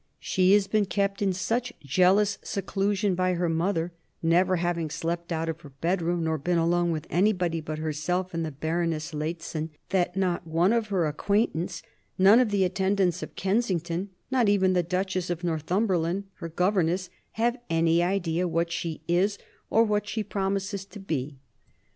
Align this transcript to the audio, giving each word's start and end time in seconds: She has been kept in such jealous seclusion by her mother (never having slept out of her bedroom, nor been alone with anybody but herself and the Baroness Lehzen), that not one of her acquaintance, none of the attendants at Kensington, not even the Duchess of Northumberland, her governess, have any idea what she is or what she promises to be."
She 0.19 0.53
has 0.53 0.65
been 0.65 0.85
kept 0.87 1.21
in 1.21 1.31
such 1.31 1.73
jealous 1.83 2.39
seclusion 2.41 3.13
by 3.13 3.35
her 3.35 3.47
mother 3.47 3.91
(never 4.23 4.55
having 4.55 4.89
slept 4.89 5.31
out 5.31 5.47
of 5.47 5.61
her 5.61 5.69
bedroom, 5.69 6.23
nor 6.23 6.39
been 6.39 6.57
alone 6.57 6.89
with 6.89 7.05
anybody 7.11 7.61
but 7.61 7.77
herself 7.77 8.33
and 8.33 8.43
the 8.43 8.49
Baroness 8.49 9.13
Lehzen), 9.13 9.69
that 9.89 10.17
not 10.17 10.47
one 10.47 10.73
of 10.73 10.87
her 10.87 11.05
acquaintance, 11.05 11.83
none 12.17 12.39
of 12.39 12.49
the 12.49 12.63
attendants 12.63 13.21
at 13.21 13.35
Kensington, 13.35 14.09
not 14.31 14.49
even 14.49 14.73
the 14.73 14.81
Duchess 14.81 15.29
of 15.29 15.43
Northumberland, 15.43 16.23
her 16.37 16.49
governess, 16.49 17.11
have 17.33 17.57
any 17.69 18.01
idea 18.01 18.47
what 18.47 18.71
she 18.71 19.01
is 19.07 19.37
or 19.69 19.83
what 19.83 20.07
she 20.07 20.23
promises 20.23 20.83
to 20.85 20.99
be." 20.99 21.37